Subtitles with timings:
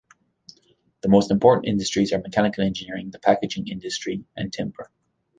[1.01, 4.89] The most important industries are mechanical engineering, the packaging industry, and timber.